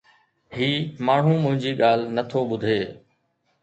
هي 0.57 0.69
ماڻهو 1.11 1.35
منهنجي 1.45 1.71
ڳالهه 1.85 2.13
نه 2.17 2.23
ٿو 2.29 2.39
ٻڌي 2.49 2.79